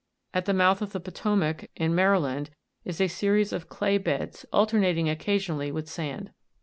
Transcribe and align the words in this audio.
At 0.33 0.45
the 0.45 0.53
mouth 0.55 0.81
of 0.81 0.93
the 0.93 0.99
Potomac, 0.99 1.67
in 1.75 1.93
Maryland, 1.93 2.49
is 2.83 2.99
a 2.99 3.07
series 3.07 3.53
of 3.53 3.69
clay 3.69 3.99
beds, 3.99 4.47
alternating 4.51 5.07
occasionally 5.07 5.71
with 5.71 5.87
sand. 5.87 6.31